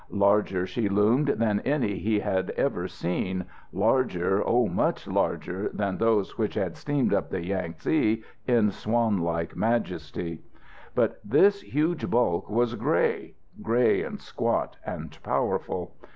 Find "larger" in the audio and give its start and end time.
0.09-0.65, 3.71-4.41, 5.07-5.69